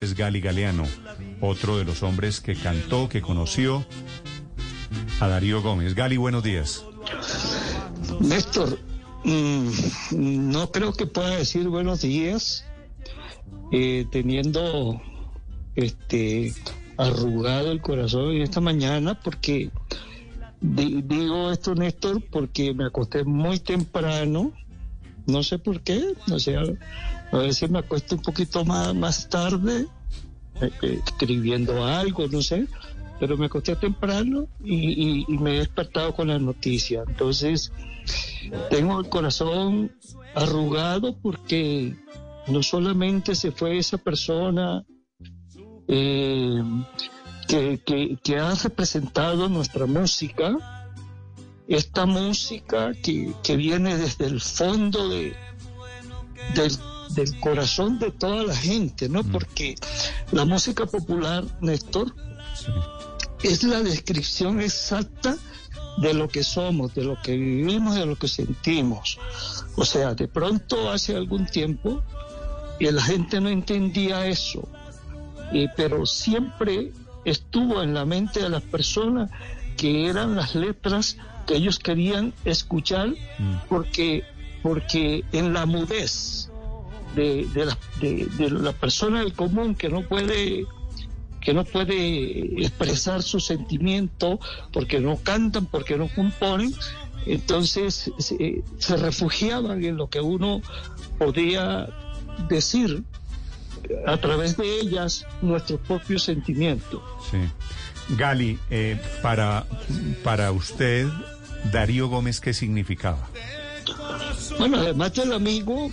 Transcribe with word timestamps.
es 0.00 0.14
Gali 0.14 0.40
Galeano, 0.40 0.84
otro 1.40 1.76
de 1.76 1.84
los 1.84 2.04
hombres 2.04 2.40
que 2.40 2.54
cantó, 2.54 3.08
que 3.08 3.20
conoció 3.20 3.84
a 5.18 5.26
Darío 5.26 5.60
Gómez. 5.60 5.96
Gali, 5.96 6.16
buenos 6.16 6.44
días. 6.44 6.84
Néstor, 8.20 8.78
mm, 9.24 9.68
no 10.12 10.70
creo 10.70 10.92
que 10.92 11.06
pueda 11.06 11.30
decir 11.30 11.66
buenos 11.66 12.02
días 12.02 12.64
eh, 13.72 14.06
teniendo 14.12 15.02
este 15.74 16.54
arrugado 16.96 17.72
el 17.72 17.80
corazón 17.80 18.36
en 18.36 18.42
esta 18.42 18.60
mañana 18.60 19.20
porque 19.20 19.70
digo 20.60 21.50
esto 21.50 21.74
Néstor 21.74 22.22
porque 22.30 22.72
me 22.72 22.84
acosté 22.84 23.24
muy 23.24 23.58
temprano 23.58 24.52
no 25.28 25.42
sé 25.42 25.58
por 25.58 25.82
qué, 25.82 26.02
o 26.30 26.38
sea, 26.38 26.62
a 27.32 27.38
veces 27.38 27.70
me 27.70 27.80
acuesto 27.80 28.16
un 28.16 28.22
poquito 28.22 28.64
más, 28.64 28.94
más 28.94 29.28
tarde 29.28 29.86
eh, 30.60 30.70
eh, 30.82 31.00
escribiendo 31.06 31.84
algo, 31.84 32.26
no 32.28 32.42
sé, 32.42 32.66
pero 33.20 33.36
me 33.36 33.46
acosté 33.46 33.76
temprano 33.76 34.48
y, 34.62 35.24
me 35.28 35.56
he 35.56 35.58
despertado 35.58 36.14
con 36.14 36.28
la 36.28 36.38
noticia. 36.38 37.04
Entonces, 37.06 37.72
tengo 38.70 38.98
el 39.00 39.08
corazón 39.08 39.92
arrugado 40.34 41.16
porque 41.20 41.94
no 42.46 42.62
solamente 42.62 43.34
se 43.34 43.52
fue 43.52 43.78
esa 43.78 43.98
persona 43.98 44.84
eh, 45.86 46.62
que, 47.46 48.18
que 48.22 48.38
ha 48.38 48.54
representado 48.54 49.48
nuestra 49.48 49.86
música, 49.86 50.56
esta 51.68 52.06
música 52.06 52.92
que, 53.02 53.56
viene 53.56 53.96
desde 53.96 54.24
el 54.24 54.40
fondo 54.40 55.08
de, 55.10 55.34
del, 56.54 56.72
corazón 57.40 57.98
de 57.98 58.10
toda 58.10 58.42
la 58.44 58.56
gente, 58.56 59.08
¿no? 59.08 59.22
Mm. 59.22 59.30
Porque 59.30 59.74
la 60.32 60.44
música 60.44 60.86
popular, 60.86 61.44
Néstor, 61.60 62.14
es 63.42 63.62
la 63.62 63.82
descripción 63.82 64.60
exacta 64.60 65.36
de 65.98 66.14
lo 66.14 66.28
que 66.28 66.44
somos, 66.44 66.94
de 66.94 67.04
lo 67.04 67.20
que 67.20 67.36
vivimos, 67.36 67.94
de 67.96 68.06
lo 68.06 68.16
que 68.16 68.28
sentimos. 68.28 69.18
O 69.76 69.84
sea, 69.84 70.14
de 70.14 70.28
pronto 70.28 70.90
hace 70.90 71.16
algún 71.16 71.46
tiempo 71.46 72.02
y 72.78 72.90
la 72.90 73.02
gente 73.02 73.40
no 73.40 73.48
entendía 73.48 74.26
eso, 74.26 74.68
pero 75.76 76.06
siempre 76.06 76.92
estuvo 77.24 77.82
en 77.82 77.94
la 77.94 78.04
mente 78.04 78.40
de 78.40 78.48
las 78.48 78.62
personas 78.62 79.30
que 79.76 80.08
eran 80.08 80.36
las 80.36 80.54
letras 80.54 81.16
que 81.46 81.56
ellos 81.56 81.78
querían 81.78 82.34
escuchar 82.44 83.08
mm. 83.08 83.68
porque, 83.68 84.24
porque 84.62 85.24
en 85.32 85.52
la 85.52 85.66
mudez 85.66 86.50
de, 87.14 87.48
la, 87.54 87.78
de, 88.00 88.50
la 88.50 88.72
persona 88.72 89.20
del 89.20 89.32
común 89.32 89.74
que 89.74 89.88
no 89.88 90.02
puede 90.02 90.66
que 91.40 91.54
no 91.54 91.64
puede 91.64 92.60
expresar 92.60 93.22
su 93.22 93.40
sentimiento 93.40 94.40
porque 94.72 95.00
no 95.00 95.16
cantan, 95.16 95.66
porque 95.66 95.96
no 95.96 96.08
componen, 96.08 96.74
entonces 97.26 98.12
se, 98.18 98.62
se 98.78 98.96
refugiaban 98.96 99.82
en 99.84 99.96
lo 99.96 100.10
que 100.10 100.20
uno 100.20 100.60
podía 101.16 101.88
decir 102.48 103.04
a 104.06 104.16
través 104.18 104.56
de 104.56 104.80
ellas 104.80 105.26
nuestro 105.40 105.78
propio 105.78 106.18
sentimiento. 106.18 107.02
Sí. 107.30 107.38
Gali, 108.16 108.58
eh, 108.70 109.00
para, 109.22 109.66
para 110.24 110.50
usted, 110.52 111.06
Darío 111.72 112.08
Gómez, 112.08 112.40
¿qué 112.40 112.54
significaba? 112.54 113.28
Bueno, 114.58 114.78
además 114.78 115.12
del 115.14 115.32
amigo, 115.32 115.90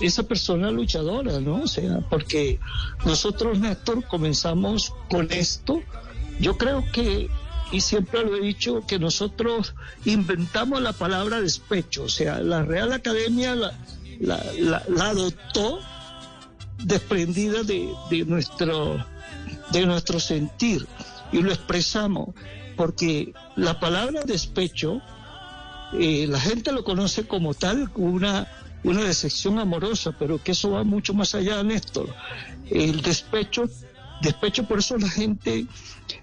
esa 0.00 0.22
persona 0.22 0.70
luchadora, 0.70 1.40
¿no? 1.40 1.62
O 1.62 1.66
sea, 1.66 2.00
porque 2.08 2.58
nosotros, 3.04 3.58
Néstor, 3.58 4.04
comenzamos 4.06 4.92
con 5.08 5.30
esto. 5.30 5.82
Yo 6.38 6.56
creo 6.56 6.84
que, 6.92 7.28
y 7.72 7.80
siempre 7.80 8.24
lo 8.24 8.36
he 8.36 8.40
dicho, 8.40 8.84
que 8.86 8.98
nosotros 8.98 9.74
inventamos 10.04 10.80
la 10.80 10.92
palabra 10.92 11.40
despecho. 11.40 12.04
O 12.04 12.08
sea, 12.08 12.40
la 12.40 12.62
Real 12.62 12.92
Academia 12.92 13.54
la, 13.54 13.72
la, 14.20 14.84
adoptó 15.04 15.80
desprendida 16.84 17.62
de, 17.62 17.92
de, 18.10 18.24
nuestro, 18.24 19.04
de 19.72 19.86
nuestro 19.86 20.20
sentir 20.20 20.86
y 21.32 21.42
lo 21.42 21.52
expresamos, 21.52 22.34
porque 22.76 23.32
la 23.56 23.78
palabra 23.78 24.22
despecho, 24.24 25.00
eh, 25.92 26.26
la 26.28 26.40
gente 26.40 26.72
lo 26.72 26.84
conoce 26.84 27.26
como 27.26 27.54
tal, 27.54 27.90
una, 27.94 28.48
una 28.82 29.04
decepción 29.04 29.58
amorosa, 29.58 30.12
pero 30.18 30.42
que 30.42 30.52
eso 30.52 30.70
va 30.70 30.84
mucho 30.84 31.14
más 31.14 31.34
allá, 31.34 31.62
Néstor. 31.62 32.14
El 32.70 33.02
despecho, 33.02 33.68
despecho 34.22 34.64
por 34.64 34.78
eso 34.78 34.96
la 34.96 35.08
gente 35.08 35.66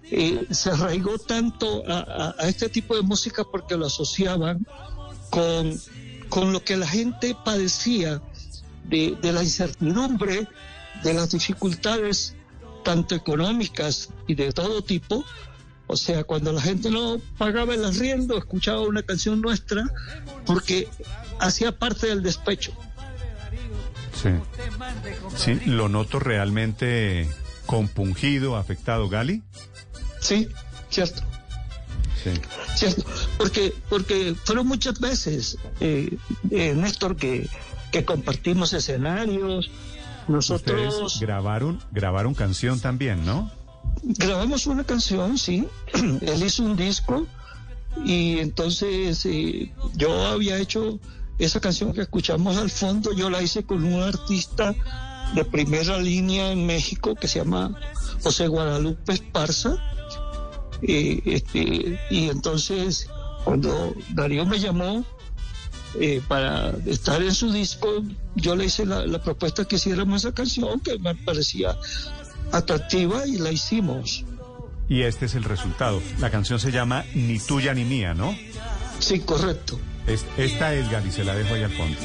eh, 0.04 0.46
se 0.50 0.70
arraigó 0.70 1.18
tanto 1.20 1.84
a, 1.88 2.36
este 2.48 2.70
tipo 2.70 2.96
de 2.96 3.02
música 3.02 3.44
porque 3.44 3.76
lo 3.76 3.86
asociaban 3.86 4.66
con, 5.30 5.80
con 6.30 6.54
lo 6.54 6.64
que 6.64 6.78
la 6.78 6.88
gente 6.88 7.36
padecía 7.46 8.22
de, 8.86 9.18
de 9.22 9.34
la 9.34 9.44
incertidumbre, 9.44 10.48
de 11.04 11.14
las 11.14 11.32
dificultades 11.32 12.36
tanto 12.84 13.16
económicas 13.16 14.10
y 14.28 14.36
de 14.36 14.54
todo 14.54 14.82
tipo. 14.82 15.26
O 15.88 15.96
sea, 15.96 16.24
cuando 16.26 16.52
la 16.52 16.62
gente 16.62 16.90
no 16.90 17.20
pagaba 17.38 17.74
el 17.74 17.86
arriendo, 17.86 18.38
escuchaba 18.38 18.82
una 18.82 19.04
canción 19.04 19.42
nuestra 19.42 19.86
porque 20.46 20.88
hacía 21.40 21.78
parte 21.78 22.08
del 22.08 22.22
despecho. 22.24 22.74
Sí. 24.14 24.30
Sí, 25.36 25.60
lo 25.66 25.90
noto 25.90 26.20
realmente 26.20 27.30
compungido, 27.66 28.58
afectado, 28.58 29.08
Gali. 29.08 29.44
Sí, 30.20 30.50
cierto. 30.90 31.22
Sí. 32.24 32.32
Cierto, 32.76 33.06
porque, 33.38 33.74
porque 33.90 34.36
fueron 34.44 34.68
muchas 34.68 35.00
veces, 35.00 35.58
eh, 35.80 36.18
eh, 36.50 36.74
Néstor, 36.76 37.16
que, 37.16 37.48
que 37.92 38.04
compartimos 38.04 38.74
escenarios, 38.74 39.70
nosotros 40.28 41.20
grabaron, 41.22 41.80
grabaron 41.92 42.34
canción 42.34 42.80
también, 42.80 43.26
¿no? 43.26 43.52
Grabamos 44.04 44.68
una 44.68 44.84
canción, 44.84 45.38
sí. 45.38 45.68
Él 46.22 46.44
hizo 46.44 46.64
un 46.64 46.76
disco 46.76 47.28
y 48.06 48.40
entonces 48.40 49.26
eh, 49.26 49.74
yo 49.96 50.28
había 50.28 50.58
hecho 50.58 51.00
esa 51.40 51.60
canción 51.60 51.94
que 51.94 52.02
escuchamos 52.02 52.58
al 52.58 52.70
fondo, 52.70 53.14
yo 53.14 53.30
la 53.30 53.42
hice 53.42 53.64
con 53.64 53.84
un 53.84 54.02
artista 54.02 54.76
de 55.36 55.46
primera 55.46 55.98
línea 56.00 56.52
en 56.52 56.66
México 56.66 57.16
que 57.16 57.28
se 57.28 57.40
llama 57.40 57.76
José 58.24 58.48
Guadalupe 58.48 59.14
Esparza. 59.14 59.78
Eh, 60.82 61.22
este, 61.26 62.00
y 62.10 62.30
entonces 62.30 63.10
cuando 63.44 63.96
Darío 64.14 64.46
me 64.46 64.60
llamó, 64.60 65.06
eh, 66.00 66.22
para 66.28 66.76
estar 66.86 67.22
en 67.22 67.34
su 67.34 67.52
disco, 67.52 68.04
yo 68.36 68.56
le 68.56 68.66
hice 68.66 68.86
la, 68.86 69.22
propuesta 69.24 69.66
que 69.66 69.78
hiciéramos 69.78 70.24
esa 70.24 70.34
canción 70.34 70.80
que 70.82 71.00
me 71.00 71.16
parecía 71.16 71.78
atractiva 72.52 73.26
y 73.28 73.38
la 73.38 73.52
hicimos. 73.52 74.26
Y 74.90 75.02
este 75.02 75.26
es 75.26 75.36
el 75.36 75.44
resultado. 75.44 76.02
La 76.20 76.30
canción 76.30 76.60
se 76.60 76.72
llama 76.72 77.06
Ni 77.14 77.40
tuya 77.40 77.74
ni 77.74 77.84
mía, 77.84 78.14
¿no? 78.14 78.36
Sí, 79.00 79.20
correcto. 79.20 79.80
esta 80.38 80.74
es 80.74 80.90
Gali, 80.90 81.12
se 81.12 81.24
la 81.24 81.36
dejo 81.36 81.54
ahí 81.54 81.64
al 81.64 81.72
fondo. 81.72 81.98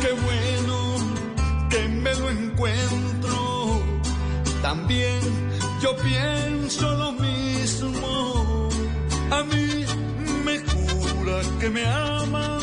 Qué 0.00 0.12
bueno 0.12 0.96
que 1.70 1.88
me 1.88 2.14
lo 2.14 2.30
encuentro. 2.30 3.82
También 4.60 5.20
yo 5.80 5.96
pienso 5.96 6.92
lo 6.94 7.12
mismo 7.12 8.62
a 9.32 9.42
mí 9.44 9.84
me 10.44 10.58
jura 10.60 11.40
que 11.58 11.70
me 11.70 11.86
ama, 11.86 12.58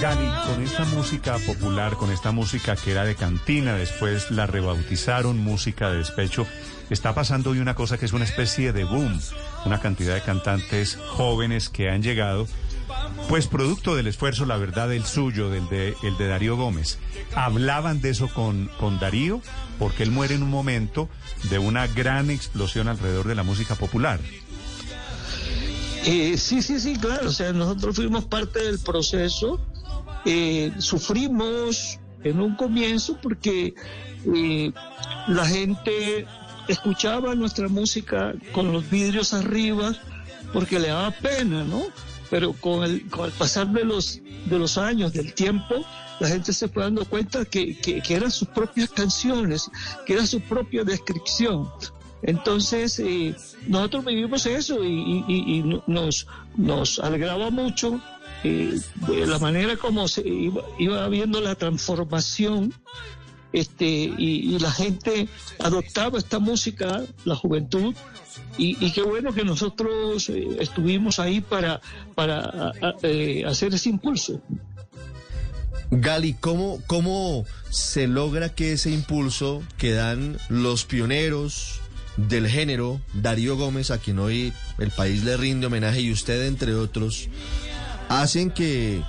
Gani, 0.00 0.30
con 0.46 0.62
esta 0.62 0.84
música 0.84 1.38
popular, 1.38 1.94
con 1.94 2.10
esta 2.10 2.30
música 2.30 2.76
que 2.76 2.92
era 2.92 3.04
de 3.04 3.16
cantina, 3.16 3.74
después 3.74 4.30
la 4.30 4.46
rebautizaron 4.46 5.38
música 5.38 5.90
de 5.90 5.98
despecho, 5.98 6.46
está 6.88 7.14
pasando 7.14 7.50
hoy 7.50 7.58
una 7.58 7.74
cosa 7.74 7.98
que 7.98 8.04
es 8.04 8.12
una 8.12 8.24
especie 8.24 8.72
de 8.72 8.84
boom, 8.84 9.20
una 9.64 9.80
cantidad 9.80 10.14
de 10.14 10.22
cantantes 10.22 10.98
jóvenes 11.08 11.68
que 11.68 11.90
han 11.90 12.02
llegado 12.02 12.46
pues 13.28 13.48
producto 13.48 13.96
del 13.96 14.06
esfuerzo, 14.06 14.46
la 14.46 14.56
verdad, 14.56 14.92
el 14.92 15.04
suyo, 15.04 15.50
del 15.50 15.68
de, 15.68 15.96
el 16.02 16.16
de 16.16 16.28
Darío 16.28 16.56
Gómez. 16.56 16.98
Hablaban 17.34 18.00
de 18.00 18.10
eso 18.10 18.28
con, 18.28 18.70
con 18.78 18.98
Darío, 19.00 19.42
porque 19.78 20.04
él 20.04 20.12
muere 20.12 20.34
en 20.34 20.42
un 20.44 20.50
momento 20.50 21.08
de 21.50 21.58
una 21.58 21.86
gran 21.88 22.30
explosión 22.30 22.88
alrededor 22.88 23.26
de 23.26 23.34
la 23.34 23.42
música 23.42 23.74
popular. 23.74 24.20
Eh, 26.04 26.36
sí, 26.38 26.62
sí, 26.62 26.80
sí, 26.80 26.96
claro. 26.96 27.28
O 27.28 27.32
sea, 27.32 27.52
nosotros 27.52 27.96
fuimos 27.96 28.24
parte 28.24 28.62
del 28.62 28.78
proceso. 28.78 29.60
Eh, 30.24 30.72
sufrimos 30.78 31.98
en 32.24 32.40
un 32.40 32.56
comienzo 32.56 33.18
porque 33.22 33.74
eh, 34.34 34.72
la 35.28 35.46
gente 35.46 36.26
escuchaba 36.66 37.34
nuestra 37.34 37.68
música 37.68 38.34
con 38.52 38.72
los 38.72 38.90
vidrios 38.90 39.32
arriba 39.32 39.94
porque 40.52 40.78
le 40.78 40.88
daba 40.88 41.10
pena, 41.12 41.64
¿no? 41.64 41.82
pero 42.30 42.52
con 42.52 42.84
el, 42.84 43.08
con 43.08 43.26
el 43.26 43.32
pasar 43.32 43.68
de 43.68 43.84
los, 43.84 44.20
de 44.46 44.58
los 44.58 44.78
años, 44.78 45.12
del 45.12 45.32
tiempo, 45.34 45.84
la 46.20 46.28
gente 46.28 46.52
se 46.52 46.68
fue 46.68 46.84
dando 46.84 47.04
cuenta 47.04 47.44
que, 47.44 47.76
que, 47.78 48.02
eran 48.14 48.30
sus 48.30 48.48
propias 48.48 48.90
canciones, 48.90 49.70
que 50.06 50.14
era 50.14 50.26
su 50.26 50.40
propia 50.40 50.84
descripción. 50.84 51.68
Entonces, 52.22 52.98
eh, 52.98 53.34
nosotros 53.66 54.04
vivimos 54.04 54.44
eso 54.46 54.84
y, 54.84 55.82
nos, 55.86 56.26
nos 56.56 56.98
alegraba 56.98 57.50
mucho 57.50 58.00
eh, 58.44 58.78
la 59.26 59.38
manera 59.38 59.76
como 59.76 60.08
se 60.08 60.26
iba, 60.26 60.62
iba 60.78 61.08
viendo 61.08 61.40
la 61.40 61.54
transformación 61.54 62.72
este, 63.52 63.86
y, 63.86 64.58
la 64.58 64.70
gente 64.70 65.28
adoptaba 65.58 66.18
esta 66.18 66.38
música, 66.38 67.02
la 67.24 67.34
juventud, 67.34 67.94
y, 68.56 68.90
qué 68.92 69.02
bueno 69.02 69.32
que 69.32 69.44
nosotros 69.44 70.28
eh, 70.28 70.48
estuvimos 70.60 71.18
ahí 71.18 71.40
para, 71.40 71.80
para 72.14 72.72
eh, 73.02 73.44
hacer 73.46 73.72
ese 73.74 73.88
impulso. 73.88 74.40
Gali, 75.90 76.34
¿cómo, 76.34 76.82
¿cómo 76.86 77.46
se 77.70 78.06
logra 78.06 78.50
que 78.50 78.72
ese 78.72 78.90
impulso 78.90 79.62
que 79.78 79.92
dan 79.92 80.38
los 80.48 80.84
pioneros 80.84 81.80
del 82.16 82.48
género, 82.48 83.00
Darío 83.14 83.56
Gómez, 83.56 83.90
a 83.90 83.98
quien 83.98 84.18
hoy 84.18 84.52
el 84.78 84.90
país 84.90 85.24
le 85.24 85.36
rinde 85.36 85.68
homenaje, 85.68 86.00
y 86.00 86.12
usted 86.12 86.46
entre 86.46 86.74
otros, 86.74 87.28
hacen 88.08 88.50
que 88.50 89.02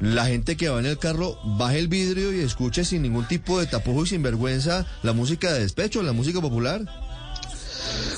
la 0.00 0.26
gente 0.26 0.56
que 0.56 0.68
va 0.68 0.78
en 0.78 0.86
el 0.86 0.98
carro 0.98 1.38
baje 1.44 1.78
el 1.78 1.88
vidrio 1.88 2.32
y 2.32 2.40
escuche 2.40 2.84
sin 2.84 3.02
ningún 3.02 3.26
tipo 3.26 3.58
de 3.58 3.66
tapujo 3.66 4.04
y 4.04 4.08
sin 4.08 4.22
vergüenza 4.22 4.86
la 5.02 5.12
música 5.12 5.52
de 5.52 5.60
despecho, 5.60 6.02
la 6.02 6.12
música 6.12 6.40
popular? 6.40 6.82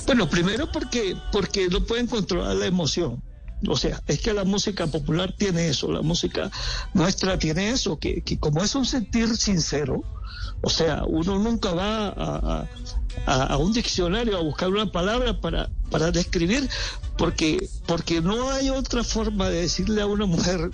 Bueno, 0.06 0.28
primero 0.28 0.70
porque, 0.70 1.16
porque 1.32 1.68
no 1.68 1.84
pueden 1.84 2.06
controlar 2.06 2.56
la 2.56 2.66
emoción. 2.66 3.22
O 3.68 3.76
sea, 3.76 4.02
es 4.06 4.20
que 4.20 4.32
la 4.32 4.44
música 4.44 4.86
popular 4.86 5.34
tiene 5.36 5.68
eso, 5.68 5.92
la 5.92 6.02
música 6.02 6.50
nuestra 6.94 7.38
tiene 7.38 7.70
eso, 7.70 7.98
que, 7.98 8.22
como 8.38 8.62
es 8.62 8.74
un 8.74 8.86
sentir 8.86 9.36
sincero, 9.36 10.02
o 10.62 10.70
sea, 10.70 11.04
uno 11.06 11.38
nunca 11.38 11.72
va 11.72 12.08
a, 12.08 12.66
a, 13.26 13.56
un 13.58 13.72
diccionario 13.72 14.36
a 14.38 14.42
buscar 14.42 14.68
una 14.68 14.90
palabra 14.90 15.40
para, 15.40 15.68
para 15.90 16.10
describir, 16.10 16.68
porque, 17.16 17.68
porque 17.86 18.20
no 18.20 18.50
hay 18.50 18.70
otra 18.70 19.04
forma 19.04 19.48
de 19.50 19.62
decirle 19.62 20.00
a 20.00 20.06
una 20.06 20.26
mujer 20.26 20.70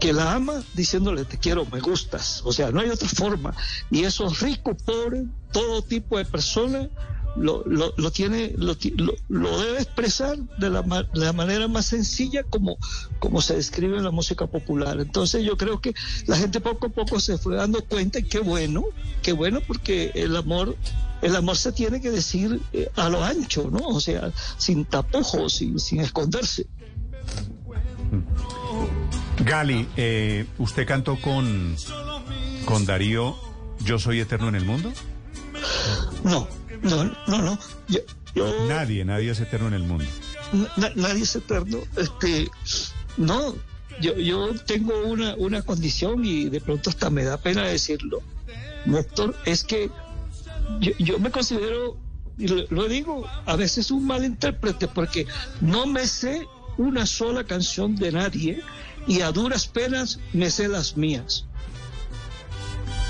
que 0.00 0.12
la 0.12 0.34
ama 0.34 0.62
diciéndole 0.74 1.24
te 1.24 1.38
quiero, 1.38 1.66
me 1.66 1.80
gustas. 1.80 2.42
O 2.44 2.52
sea, 2.52 2.70
no 2.70 2.80
hay 2.80 2.90
otra 2.90 3.08
forma. 3.08 3.54
Y 3.90 4.04
esos 4.04 4.40
ricos, 4.40 4.76
pobres, 4.82 5.24
todo 5.52 5.82
tipo 5.82 6.18
de 6.18 6.24
personas 6.24 6.88
lo, 7.36 7.62
lo, 7.66 7.92
lo 7.96 8.10
tiene, 8.10 8.52
lo, 8.56 8.76
lo, 9.28 9.60
debe 9.60 9.78
expresar 9.78 10.38
de 10.58 10.70
la, 10.70 10.82
de 10.82 11.20
la, 11.20 11.32
manera 11.32 11.68
más 11.68 11.86
sencilla 11.86 12.42
como, 12.44 12.78
como 13.18 13.42
se 13.42 13.56
describe 13.56 13.96
en 13.96 14.04
la 14.04 14.10
música 14.10 14.46
popular. 14.46 15.00
Entonces 15.00 15.44
yo 15.44 15.56
creo 15.56 15.80
que 15.80 15.94
la 16.26 16.36
gente 16.36 16.60
poco 16.60 16.86
a 16.86 16.90
poco 16.90 17.20
se 17.20 17.38
fue 17.38 17.56
dando 17.56 17.84
cuenta 17.84 18.18
y 18.18 18.24
qué 18.24 18.40
bueno, 18.40 18.84
qué 19.22 19.32
bueno 19.32 19.60
porque 19.66 20.12
el 20.14 20.36
amor, 20.36 20.76
el 21.22 21.36
amor 21.36 21.56
se 21.56 21.72
tiene 21.72 22.00
que 22.00 22.10
decir 22.10 22.60
eh, 22.72 22.90
a 22.96 23.08
lo 23.08 23.22
ancho, 23.22 23.68
¿no? 23.70 23.86
O 23.88 24.00
sea, 24.00 24.32
sin 24.56 24.84
tapujos, 24.84 25.54
sin, 25.54 25.78
sin 25.78 26.00
esconderse. 26.00 26.66
Gali, 29.44 29.86
eh, 29.96 30.46
¿usted 30.58 30.86
cantó 30.86 31.20
con, 31.20 31.76
con 32.64 32.86
Darío 32.86 33.36
Yo 33.80 33.98
Soy 33.98 34.20
Eterno 34.20 34.48
en 34.48 34.54
el 34.54 34.64
Mundo? 34.64 34.92
No, 36.24 36.48
no, 36.86 37.04
no, 37.26 37.42
no. 37.42 37.58
nadie, 38.68 39.04
nadie 39.04 39.30
es 39.30 39.40
eterno 39.40 39.68
en 39.68 39.74
el 39.74 39.82
mundo. 39.82 40.04
nadie 40.94 41.22
es 41.22 41.36
eterno. 41.36 41.78
Este, 41.96 42.48
no, 43.16 43.54
yo, 44.00 44.16
yo 44.16 44.54
tengo 44.64 44.92
una, 45.06 45.34
una 45.36 45.62
condición 45.62 46.24
y 46.24 46.48
de 46.48 46.60
pronto 46.60 46.90
hasta 46.90 47.10
me 47.10 47.24
da 47.24 47.38
pena 47.38 47.64
decirlo. 47.64 48.22
Néstor, 48.84 49.34
es 49.44 49.64
que 49.64 49.90
yo, 50.80 50.92
yo 50.98 51.18
me 51.18 51.30
considero, 51.30 51.96
y 52.38 52.48
lo, 52.48 52.64
lo 52.70 52.88
digo, 52.88 53.26
a 53.46 53.56
veces 53.56 53.90
un 53.90 54.06
mal 54.06 54.24
intérprete 54.24 54.88
porque 54.88 55.26
no 55.60 55.86
me 55.86 56.06
sé 56.06 56.46
una 56.78 57.06
sola 57.06 57.44
canción 57.44 57.96
de 57.96 58.12
nadie 58.12 58.62
y 59.06 59.20
a 59.20 59.32
duras 59.32 59.66
penas 59.66 60.20
me 60.32 60.50
sé 60.50 60.68
las 60.68 60.96
mías. 60.96 61.46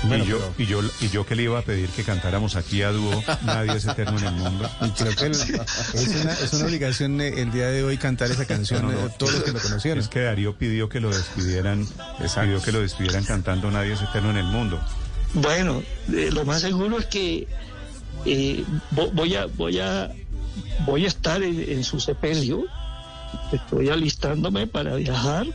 Y, 0.03 0.25
yo, 0.25 0.53
y, 0.57 0.65
yo, 0.65 0.81
y 1.01 1.09
yo 1.09 1.25
que 1.25 1.35
le 1.35 1.43
iba 1.43 1.59
a 1.59 1.61
pedir 1.61 1.89
que 1.89 2.03
cantáramos 2.03 2.55
aquí 2.55 2.81
a 2.81 2.91
dúo, 2.91 3.23
Nadie 3.43 3.75
es 3.75 3.85
eterno 3.85 4.17
en 4.19 4.25
el 4.25 4.33
mundo. 4.33 4.69
creo 4.97 5.15
que 5.15 5.27
es, 5.27 5.47
una, 6.23 6.33
es, 6.33 6.53
una, 6.53 6.65
obligación 6.65 7.19
eh, 7.19 7.41
el 7.41 7.51
día 7.51 7.67
de 7.67 7.83
hoy 7.83 7.97
cantar 7.97 8.29
esa 8.29 8.45
canción, 8.45 8.91
no, 8.91 9.09
todos 9.09 9.33
los 9.33 9.43
que 9.43 9.51
lo 9.51 9.59
conocieron. 9.59 9.99
Es 9.99 10.07
que 10.07 10.21
Darío 10.21 10.57
pidió 10.57 10.87
que 10.89 10.99
lo 10.99 11.09
despidieran, 11.09 11.87
pidió 12.19 12.61
que 12.61 12.71
lo 12.71 12.81
despidieran 12.81 13.23
cantando 13.23 13.71
Nadie 13.71 13.93
es 13.93 14.01
eterno 14.01 14.29
en 14.31 14.37
el 14.37 14.45
mundo. 14.45 14.79
Bueno, 15.33 15.81
eh, 16.13 16.29
lo 16.31 16.45
más 16.45 16.61
seguro 16.61 16.99
es 16.99 17.05
que 17.07 17.47
eh, 18.25 18.63
voy 18.91 19.35
a 19.35 19.45
voy 19.45 19.79
a 19.79 20.11
voy 20.85 21.05
a 21.05 21.07
estar 21.07 21.41
en 21.43 21.83
su 21.83 21.99
sepelio. 21.99 22.65
Estoy 23.51 23.89
alistándome 23.89 24.67
para 24.67 24.95
viajar 24.95 25.47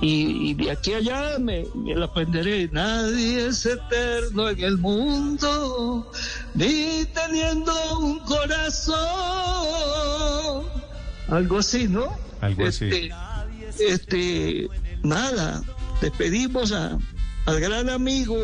y, 0.00 0.54
de 0.54 0.70
aquí 0.70 0.92
a 0.92 0.98
allá 0.98 1.38
me, 1.38 1.64
me, 1.74 1.94
la 1.94 2.06
aprenderé. 2.06 2.68
Nadie 2.72 3.46
es 3.46 3.64
eterno 3.64 4.48
en 4.50 4.60
el 4.60 4.78
mundo, 4.78 6.10
ni 6.54 7.04
teniendo 7.06 7.72
un 7.98 8.18
corazón. 8.20 8.96
Algo 11.28 11.58
así, 11.58 11.88
¿no? 11.88 12.16
Algo 12.40 12.66
así. 12.66 12.90
Este, 12.90 13.12
este 13.78 14.68
nada, 15.02 15.62
despedimos 16.00 16.72
a, 16.72 16.98
al 17.46 17.60
gran 17.60 17.88
amigo, 17.88 18.36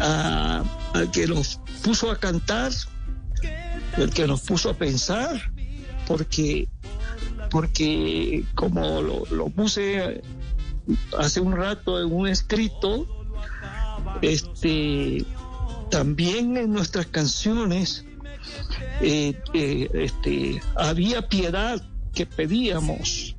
a, 0.00 0.64
al 0.94 1.10
que 1.10 1.26
nos 1.26 1.60
puso 1.82 2.10
a 2.10 2.16
cantar, 2.18 2.72
el 3.98 4.10
que 4.10 4.26
nos 4.26 4.40
puso 4.40 4.70
a 4.70 4.74
pensar, 4.74 5.52
porque 6.06 6.68
porque 7.52 8.44
como 8.54 9.02
lo, 9.02 9.48
puse 9.50 10.22
hace 11.18 11.40
un 11.40 11.52
rato 11.52 12.00
en 12.00 12.10
un 12.10 12.26
escrito, 12.26 13.06
este, 14.22 15.22
también 15.90 16.56
en 16.56 16.72
nuestras 16.72 17.06
canciones 17.06 18.06
eh, 19.02 19.38
eh, 19.52 19.90
este, 19.92 20.62
había 20.76 21.28
piedad 21.28 21.82
que 22.14 22.24
pedíamos, 22.24 23.36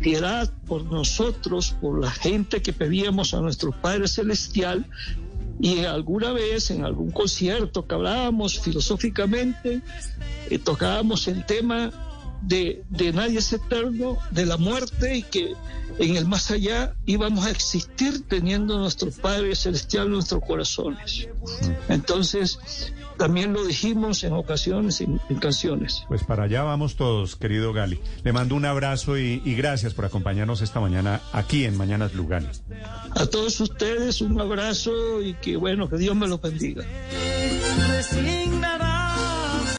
piedad 0.00 0.52
por 0.66 0.84
nosotros, 0.84 1.76
por 1.80 2.00
la 2.00 2.10
gente 2.10 2.62
que 2.62 2.72
pedíamos 2.72 3.32
a 3.32 3.40
nuestro 3.40 3.70
Padre 3.70 4.08
Celestial, 4.08 4.86
y 5.60 5.84
alguna 5.84 6.32
vez 6.32 6.72
en 6.72 6.84
algún 6.84 7.12
concierto 7.12 7.86
que 7.86 7.94
hablábamos 7.94 8.58
filosóficamente, 8.58 9.82
eh, 10.50 10.58
tocábamos 10.58 11.28
el 11.28 11.46
tema 11.46 11.92
de, 12.42 12.84
de 12.90 13.12
nadie 13.12 13.38
es 13.38 13.52
eterno, 13.52 14.18
de 14.30 14.46
la 14.46 14.56
muerte 14.56 15.16
y 15.16 15.22
que 15.22 15.54
en 15.98 16.16
el 16.16 16.26
más 16.26 16.50
allá 16.50 16.94
íbamos 17.06 17.46
a 17.46 17.50
existir 17.50 18.26
teniendo 18.28 18.78
nuestro 18.78 19.10
Padre 19.10 19.54
Celestial 19.54 20.06
en 20.06 20.12
nuestros 20.12 20.42
corazones. 20.44 21.28
Entonces, 21.88 22.92
también 23.18 23.52
lo 23.52 23.64
dijimos 23.64 24.24
en 24.24 24.32
ocasiones 24.32 25.00
en, 25.00 25.18
canciones. 25.40 26.04
Pues 26.08 26.24
para 26.24 26.44
allá 26.44 26.62
vamos 26.62 26.96
todos, 26.96 27.36
querido 27.36 27.72
Gali. 27.72 28.00
Le 28.24 28.32
mando 28.32 28.54
un 28.54 28.64
abrazo 28.64 29.18
y, 29.18 29.38
gracias 29.54 29.94
por 29.94 30.04
acompañarnos 30.04 30.62
esta 30.62 30.80
mañana 30.80 31.20
aquí 31.32 31.64
en 31.64 31.76
Mañanas 31.76 32.14
Lugani. 32.14 32.48
A 33.14 33.26
todos 33.26 33.60
ustedes 33.60 34.20
un 34.20 34.40
abrazo 34.40 35.22
y 35.22 35.34
que 35.34 35.56
bueno, 35.56 35.88
que 35.88 35.96
Dios 35.96 36.16
me 36.16 36.26
lo 36.26 36.38
bendiga. 36.38 36.84